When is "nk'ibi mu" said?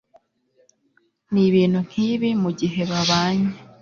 1.87-2.49